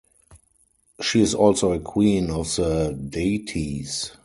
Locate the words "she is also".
0.99-1.73